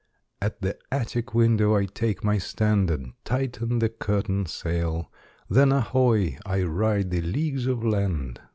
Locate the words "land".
7.85-8.41